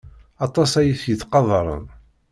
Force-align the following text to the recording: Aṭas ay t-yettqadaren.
Aṭas 0.45 0.71
ay 0.81 0.89
t-yettqadaren. 1.01 1.85